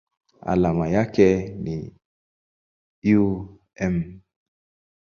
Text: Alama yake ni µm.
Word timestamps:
Alama 0.51 0.87
yake 0.89 1.27
ni 1.63 1.75
µm. 3.03 3.95